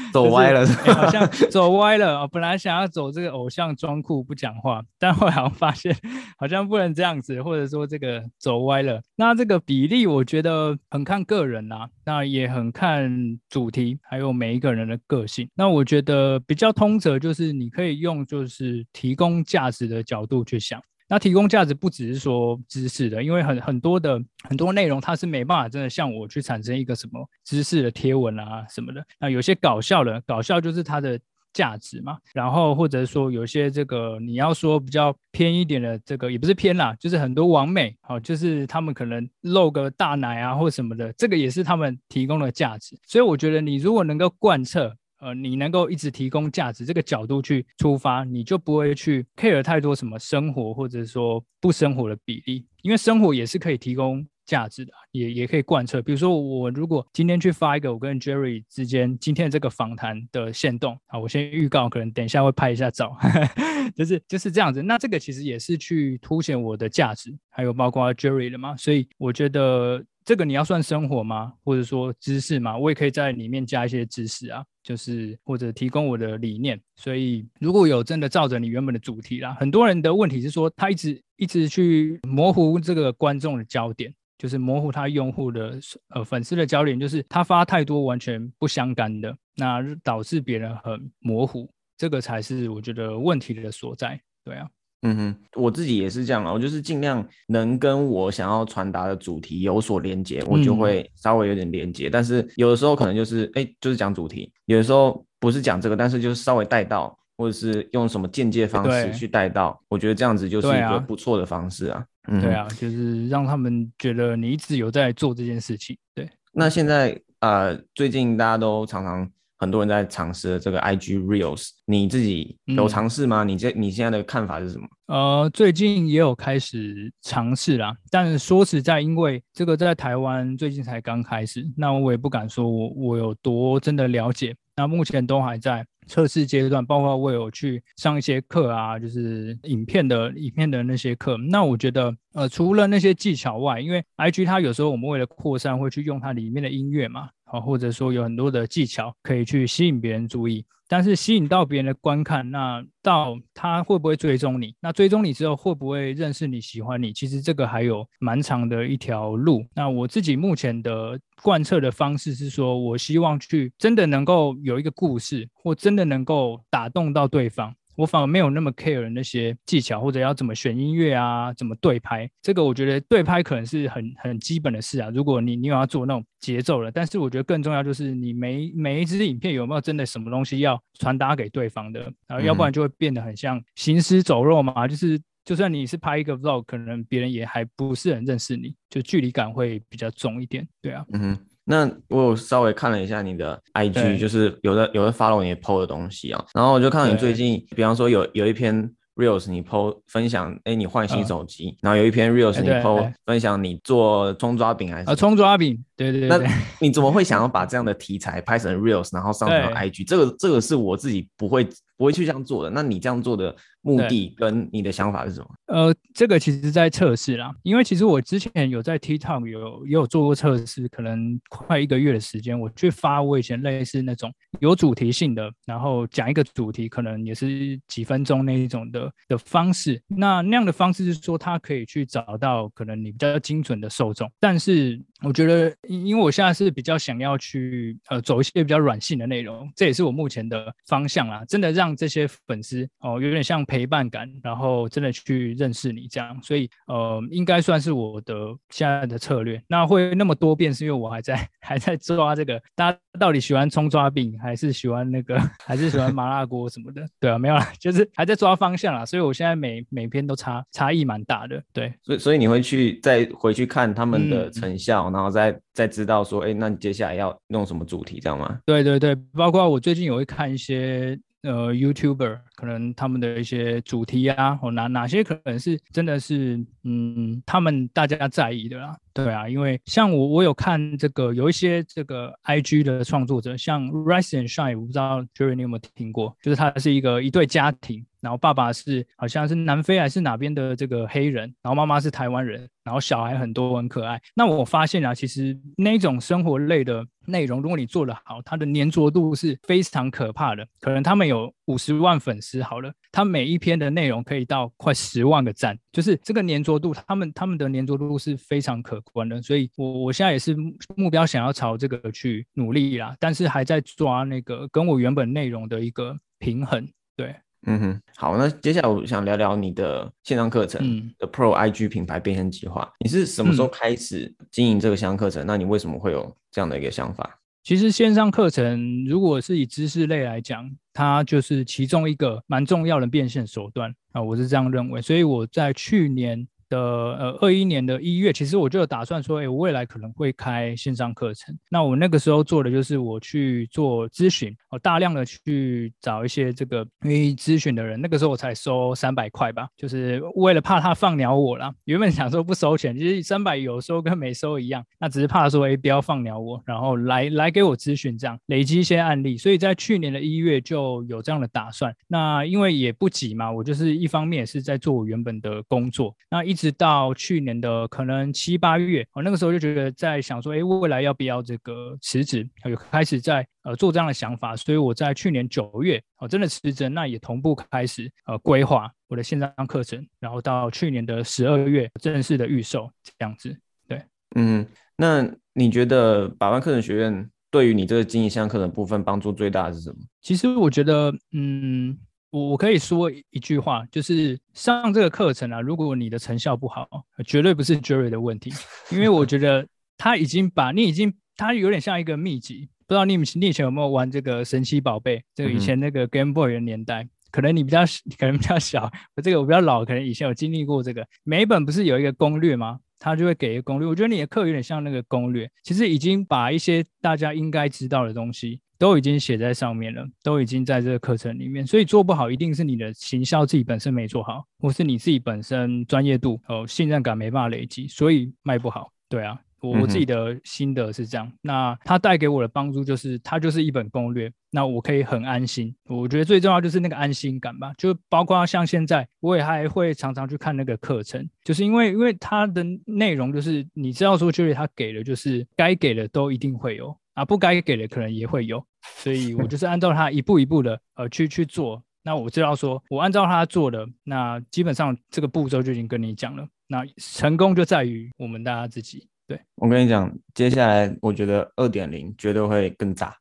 [0.13, 2.28] 走歪了，好像走歪了啊！
[2.28, 5.96] 本来想要走这个偶像装酷不讲话，但后来好像发现
[6.38, 9.02] 好像不能这样子，或者说这个走歪了。
[9.15, 13.12] 那这个比例我觉得很看个人呐，那也很看
[13.50, 15.50] 主题，还有每一个人的个性。
[15.56, 20.82] 那我觉得比较通则就是你可以用就是提供价值的角度去想。
[21.08, 29.06] 那提供价值不只是说知识的，因为很很多的很多内容它是没办法真的像我去产生一个什么知识的贴文啊什么的。
[29.20, 31.20] 那有些搞笑的，搞笑就是它的。
[31.54, 32.17] 价值嘛。
[32.36, 42.96] 然后或者说有些这个你要说比较偏一点的这个也不是偏啦，就是很多网美哦，就是他们可能露个大奶啊或什么的，这个也是他们提供的价值。
[43.08, 44.96] 所以我觉得你如果能够贯彻。
[45.19, 56.01] 呃，你能够一直提供价值这个角度去出发，你就不会去 care 太多什么生活或者说不生活的比例，因为生活也是可以提供价值的，也也可以贯彻。
[56.01, 63.17] 比如说我如果今天去发一个我跟 Jerry 之间今天这个访谈的线动啊，我先预告，可能等一下会拍一下照，
[63.95, 64.84] 就是就是这样子。
[64.84, 70.06] 那这个其实也是去凸显我的价值，还有包括 Jerry 的嘛，所以我觉得。
[70.27, 71.53] 这个你要算生活吗？
[71.63, 72.77] 或者说知识吗？
[72.77, 76.77] 我也可以在里面加一些知识啊，就是或者提供我的理念。
[76.97, 94.19] 所以如果有真的照着你原本的主题啦，很多人的问题是说他一直一直去模糊这个观众的焦点，就是模糊他用户的呃粉丝的焦点，就是他发太多完全不相干的，那导致别人很模糊，这个才是我觉得问题的所在。
[94.43, 94.67] 对啊。
[95.03, 102.10] 嗯哼，我自己也是这样啊，我就是尽量能跟我想要传达的主题有所连接，我就会稍微有点连接。
[102.10, 109.79] 但是有的时候可能就是哎，就是讲主题；有的时候不是讲这个，但是就是稍微带到，或者是用什么间接方式去带到。
[109.88, 112.03] 我觉得这样子就是一个不错的方式啊。
[112.41, 115.95] 对啊，就是让他们觉得你一直有在做这件事情。
[116.15, 119.29] 对，那现在呃，最近大家都常常。
[119.58, 123.43] 很多人在尝试这个 IG Reels，你自己有尝试吗？
[123.43, 124.88] 你这你现在的看法是什么？
[125.08, 134.56] 呃，最近也有开始尝试啦，但是说实在，因为这个在台湾最近才刚开始，那我也不敢说我我有多真的了解。
[134.76, 141.36] 那目前都还在测试阶段，包括我有去上一些课啊，就是影片的影片的那些课。
[141.50, 147.28] 那我觉得，呃，除了那些技巧外，因为 IG 它有时候我们为了扩散会去用它里面的音乐嘛。
[147.49, 154.75] 好，或者说有很多的技巧可以去吸引别人注意，但是吸引到别人的观看，那到他会不会追踪你？
[154.81, 157.13] 那追踪你之后会不会认识你、喜欢你？
[157.13, 159.65] 其实这个还有蛮长的一条路。
[159.73, 167.73] 那我自己目前的贯彻的方式是说，我希望去真的能够有一个故事，或真的能够打动到对方。
[167.97, 175.10] 我反而没有那么 care 那些技巧，或者要怎么选音乐啊，怎么对拍，这个我觉得对拍可能是很很基本的事啊。
[175.10, 184.88] 如果你你有要做那种节奏了，但是我觉得更重要就是你每每一支影片有没有真的什么东西要传达给对方的，然后要不然就会变得很像行尸走肉嘛。
[184.88, 190.67] 就是就算你是拍一个 vlog，可能别人也还不是很认识你，就距离感会比较重一点。
[190.81, 191.39] 对啊，嗯哼。
[191.69, 205.10] 那我有稍微看了一下你的 IG，就是有的有的 follow 你 PO 的东西啊，然后我就看到你最近，比方说有有一篇 reels 你 PO 分享，哎，你换新手机，然后有一篇 reels 你 PO 分享你做葱抓饼还是？
[205.10, 206.30] 啊，葱抓饼，对对对。
[206.30, 206.39] 那
[206.80, 210.08] 你怎么会想要把这样的题材拍成 reels，然后上传 IG？
[210.08, 211.67] 这个这个是我自己不会。
[211.97, 212.69] 不会去这样做的。
[212.69, 215.47] 那你这样做的目的跟你的想法是什么？
[215.65, 229.99] 呃，这个其实在测试啦，因为其实我之前有在 TikTok 有也有做过测试，可能快一个月的时间，我去发我以前类似那种有主题性的，然后讲一个主题，可能也是几分钟那一种的的方式。
[230.07, 234.31] 那那样的方式是说，它可以去找到可能你比较精准的受众。
[234.39, 241.43] 但是我觉得，因为我现在是比较想要去呃走一些比较软性的内容，这也是我目前的方向啦。
[241.47, 248.34] 真的让让这些粉丝哦，有点像陪伴感，然后真的去认识你这样，所以呃，应该算是我的
[248.69, 249.62] 现在的策略。
[249.67, 257.06] 那会那么多变，是因为我还在 还在抓这个，大家到底喜欢葱抓饼，还是喜欢那个， 还是喜欢麻辣锅什么的？
[257.19, 259.06] 对啊，没有啦， 就是还在抓方向啦。
[259.06, 261.62] 所以我现在每每篇都差差异蛮大的。
[261.73, 268.58] 对，所以所以你会去再回去看他们的成效，然后再再知道说，哎，那你接下来要弄什么主题，这样吗？
[268.65, 271.19] 对对对，包括我最近也会看一些。
[271.43, 278.98] 呃，YouTuber 可能他们的一些主题啊，或哪哪些可能是真的是，嗯，他们大家在意的啦。
[279.13, 288.04] 对啊，因为像我，我有看这个有一些这个 IG 的创作者，像 Rise and Shine，我不知道 Jerry 你有没有听过，就是他是一个一对家庭。
[288.20, 294.20] 然后爸爸是好像是南非还是哪边的这个黑人，然后妈妈是台湾人，然后小孩很多很可爱。
[294.36, 300.67] 那我发现啊，其实那种生活类的内容，如果你做得好，它的粘着度是非常可怕的。
[300.82, 309.41] 可能他们有五十万粉丝好了，他每一篇的内容可以到快十万个赞，就是这个粘着度，他们他们的粘着度是非常可观的。
[309.41, 310.55] 所以，我我现在也是
[310.95, 317.36] 目标想要朝这个去努力啦，但是还在抓那个跟我原本内容的一个平衡，对。
[317.65, 322.89] 嗯哼，好，那接下来我想聊聊你的线上课程的 Pro IG 品牌变现计划。
[323.03, 325.43] 你是什么时候开始经营这个线上课程？
[325.45, 327.39] 那你为什么会有这样的一个想法？
[327.67, 335.01] 其实线上课程如果是以知识类来讲，它就是其中一个蛮重要的变现手段啊，我是这样认为。
[335.01, 336.47] 所以我在去年。
[336.70, 341.57] 的呃，二一年的一月，其实我就有打算说，哎，我未来可能会开线上课程。
[341.70, 347.99] 那我那个时候做的就是我去做咨询，我大量的去找一些这个愿意咨询的人。
[348.01, 351.74] 那个时候我才收三百块吧，就是为了怕他放鸟我啦。
[351.86, 354.84] 原本想说不收钱，其实三百有收跟没收一样。
[354.99, 359.38] 那只是怕说，哎，不要放鸟我，然后来来给我咨询，这样累积一些案例。
[359.38, 361.95] 所以在去年的一月就有这样的打算。
[362.07, 366.57] 那因为也不急嘛，我就是一方面也是在做我原本的工作，那一。
[366.58, 372.49] 直到去年的可能七八月，我那个时候就觉得在想说，哎，未来要不要这个辞职？
[372.66, 383.55] 有开始在呃做这样的想法，所以我在去年九月，哦，真的辞职，那也同步开始呃规划我的线上课程，然后到去年的十二月正式的预售这样子。
[383.88, 384.01] 对，
[384.36, 384.66] 嗯，
[384.97, 389.97] 那你觉得百万课程学院对于你这个经营线上课程部分帮助最大的是什么？
[390.22, 391.97] 其实我觉得，嗯。
[392.30, 396.88] 我我可以说一句话，就是上这个课程啊，如果你的成效不好，
[397.25, 398.51] 绝对不是 Jerry 的问题，
[398.91, 399.65] 因为我觉得
[399.97, 405.23] 他已经把你已经，他有点像一个秘籍，不知道你你以前有没有玩这个神奇宝贝？
[405.34, 407.86] 这个以前那个 Game Boy 的年代，可能你比较
[408.17, 411.07] 可能比较小，我这个我比较老，可能以前有经历过这个。
[411.23, 412.80] 每一本不是有一个攻略吗？
[412.99, 413.88] 他就会给一个攻略。
[413.88, 418.59] 我觉得你的课有点像那个攻略，其实已经把一些大家应该知道的东西。
[418.78, 428.91] 都已经写在上面了，都已经在这个课程里面，所以做不好一定是你的行销自己本身没做好，或是你自己本身专业度哦信任感没办法累积，所以卖不好。
[429.09, 431.32] 对啊，我我自己的心得是这样。
[431.41, 435.73] 那它带给我的帮助就是，它就是一本攻略，那我可以很安心。
[435.86, 446.95] 我觉得最重要就是那个安心感吧，就包括像现在我也还会常常去看那个课程，就是因为因为它的内容就是你知道说就是他给的就是该给的都一定会有。
[447.18, 448.63] 啊，不该给的可能也会有，
[448.97, 451.82] 所以我就是按照他一步一步的呃去去做。
[452.03, 456.47] 那我知道说，我按照他做的，那基本上这个步骤就已经跟你讲了。
[456.68, 459.09] 那成功就在于我们大家自己。
[459.26, 463.18] 对我跟你讲，接下来我觉得二点零绝对会更炸。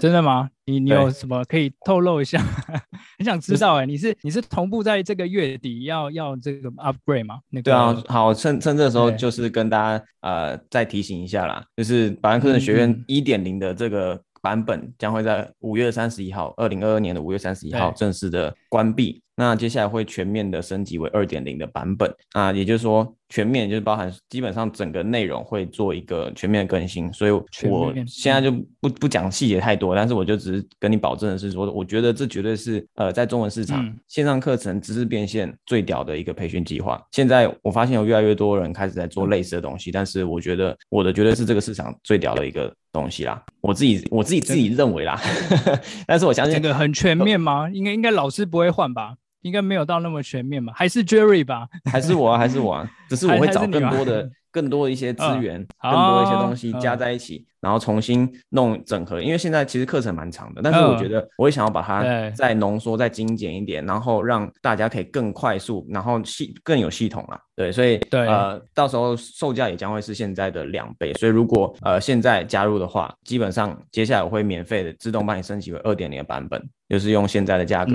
[0.00, 0.48] 真的吗？
[0.64, 2.42] 你你有什么可以透露一下？
[3.18, 7.40] 很想知道哎，你是你是同步在这个月底要要这个 upgrade 吗？
[7.64, 19.20] 对啊，好，趁趁这时候就是跟大家呃再提醒一下啦，就是百万课程学院一点零的这个版本将会在五月三十一号，二零二二年的五月三十一号正式的关闭。
[19.40, 28.50] 那接下来会全面的升级为二点零的版本啊，也就是说全面就是包含基本上整个内容会做一个全面的更新，所以我现在就
[28.80, 37.00] 不不讲细节太多，但是我就只是跟你保证的是说，我觉得这绝对是呃在中文市场线上课程知识变现最屌的一个培训计划。
[37.12, 45.20] 现在我发现有越来越多人开始在做类似的东西，但是我觉得我的绝对是这个市场最屌的一个东西啦，我自己我自己自己认为啦，
[46.08, 47.70] 但是我相信这个很全面吗？
[47.70, 49.14] 应该应该老师不会换吧？
[49.42, 50.72] 应该没有到那么全面吧？
[50.74, 51.68] 还是 Jerry 吧？
[51.84, 52.36] 还是我？
[52.36, 52.86] 还是我？
[53.08, 57.46] 只是我会找更多的、更多的一些资源， 更多一些东西加在一起。
[57.60, 67.40] 然后重新弄整合，因为现在其实课程蛮长的，但是我觉得我也想要把它再浓缩、再精简一点，然后让大家可以更快速，然后系更有系统了。
[67.56, 71.12] 对，所以对呃，到时候售价也将会是现在的两倍。
[71.14, 77.92] 所以如果呃现在加入的话，基本上接下来我会免费的自动帮你升级为二点零的版本，就是用现在的价格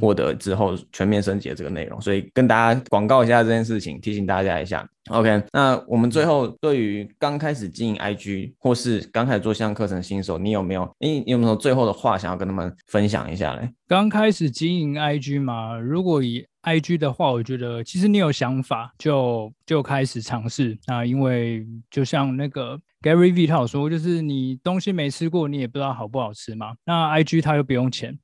[0.00, 2.00] 获得之后全面升级的这个内容。
[2.00, 4.88] 所以跟大家广告一下这件事情，提醒大家一下。
[5.10, 10.88] OK，那我们最后对于刚开始经营 IG 或是刚开始做线上课程新手，你有没有？
[10.98, 13.68] 你有没有最后的话想要跟他们分享一下嘞？
[13.88, 26.74] 刚开始经营 IG 嘛，如果以 IG 的话，我觉得其实你有想法就就开始尝试啊，因为就像那个 Gary V 他有说，就是你东西没吃过，你也不知道好不好吃嘛。
[26.84, 28.16] 那 IG 他又不用钱，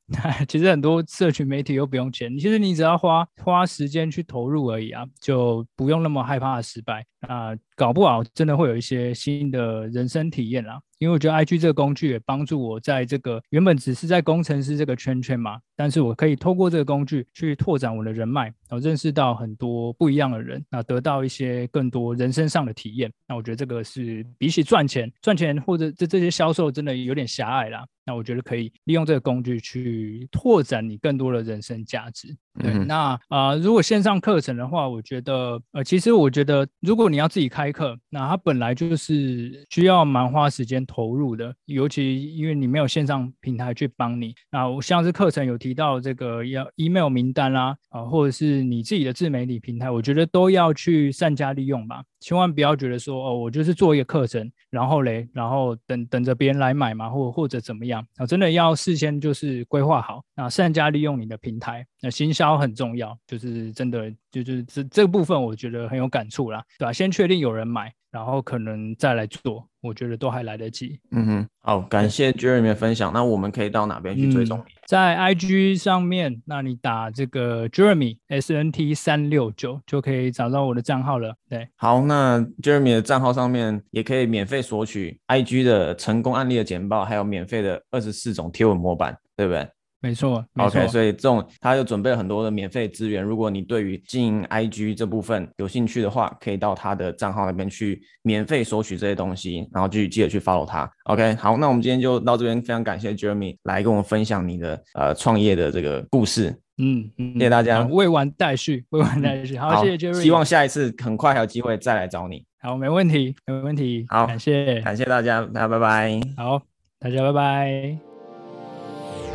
[0.47, 7.51] 其实很多社群媒体又不用钱，其实你只要花花时间去投入而已啊，就不用那么害怕失败啊。
[7.75, 23.13] 搞不好真的会有一些新的人生体验啦，因为我觉得 IG 这个工具也帮助我在这个原本只是在工程师这个圈圈嘛，但是我可以透过这个工具去拓展我的人脉，然后认识到很多不一样的人，那得到一些更多人生上的体验。
[23.27, 27.87] 那我觉得这个是比起赚钱，赚钱或者这这些销售真的有点狭隘啦。
[28.05, 32.35] 那我觉得可以利用这个工具去拓展你更多的人生价值。
[32.59, 44.35] 对，那啊，如果线上课程的话，我觉得呃，其实我觉得如果你要自己开课，那它本来就是需要蛮花时间投入的，尤其因为你没有线上平台去帮你。
[44.51, 52.03] 那我像是课程有提到这个要 email 名单啦，啊，或者是你自己的自媒体平台，我觉得都要去善加利用吧。
[52.21, 58.27] 千万不要觉得说哦，我就是做一个课程，然后嘞，然后等等着别人来买嘛，或或者怎么样啊？
[58.27, 66.93] 真的要事先就是规划好，那善加利用你的平台，那行销很重要，就是真的就就是这这个部分，我觉得很有感触啦，对吧？
[66.93, 67.93] 先确定有人买。
[68.11, 70.99] 然后可能再来做，我觉得都还来得及。
[71.11, 73.13] 嗯哼，好，感谢 Jeremy 的分享。
[73.13, 74.73] 那我们可以到哪边去追踪你？
[74.87, 81.35] 在 IG 上面，那你打这个 Jeremy S N T 三六九就可以找到我的账号了。
[81.51, 89.69] 对，好，那 Jeremy 的账号上面也可以免费索取 IG 的成功案例的简报，还有免费的二十四种贴文模板，对不对？
[90.01, 93.21] 没错，OK，所以这种他又准备了很多的免费资源。
[93.21, 100.89] 如果你对于经营 IG 这部分有兴趣的话，可以到他的账号那边去免费索取这些东西，然后去记得去 follow 他。
[101.05, 106.57] OK，好，那我们今天就到这边，非常感谢 Jeremy 来跟我们分享你的呃创业的这个故事。
[106.81, 109.59] 嗯，谢谢大家，未完待续，未完待续。
[109.59, 112.45] 好，谢谢 Jeremy，希望下一次很快还有机会再来找你。
[112.61, 114.07] 好，没问题，没问题。
[114.09, 116.21] 好，感谢，感谢大家，大家拜拜。
[116.37, 116.63] 好，
[117.01, 118.08] 大家拜拜。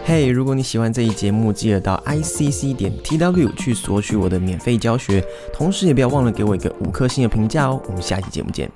[0.06, 5.24] 嘿，如果你喜欢这一节目，记得到 i c c 点 t w 去索取我的免费教学，
[5.54, 7.82] 同时也不要忘了给我一个五颗星的评价哦。
[7.88, 8.70] 我们下期节目见。